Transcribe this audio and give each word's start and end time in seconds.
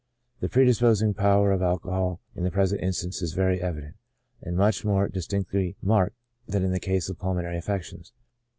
The 0.39 0.49
predisposing 0.49 1.13
power 1.13 1.51
of 1.51 1.61
alcohol 1.61 2.21
in 2.35 2.43
the 2.43 2.49
present 2.49 2.81
instance 2.81 3.21
is 3.21 3.33
very 3.35 3.61
evident, 3.61 3.97
and 4.41 4.57
much 4.57 4.83
more 4.83 5.07
distinctly 5.07 5.75
marked 5.79 6.15
than 6.47 6.63
in 6.63 6.71
the 6.71 6.79
case 6.79 7.07
of 7.07 7.19
pul 7.19 7.35
monary 7.35 7.55
affections. 7.59 8.11